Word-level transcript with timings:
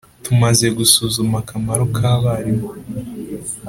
Tumaze 0.23 0.65
gusuzuma 0.77 1.35
akamaro 1.43 1.83
k 1.95 1.97
‘abarimu. 2.13 2.67